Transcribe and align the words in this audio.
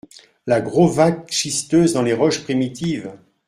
La 0.47 0.61
grauwacke 0.61 1.31
schisteuse 1.31 1.93
dans 1.93 2.01
les 2.01 2.13
roches 2.15 2.41
primitives!… 2.43 3.11